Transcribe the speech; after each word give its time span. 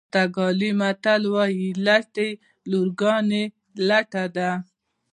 پرتګالي 0.13 0.69
متل 0.79 1.21
وایي 1.33 1.69
لټې 1.85 2.29
لورګانې 2.71 3.43
لټه 3.87 4.23
دي. 4.35 4.51